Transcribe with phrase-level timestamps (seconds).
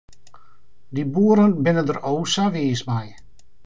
[0.93, 3.07] Dy boeren binne der o sa wiis mei.